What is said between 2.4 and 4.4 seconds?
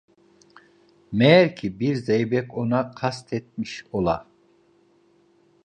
ona kastetmiş ola…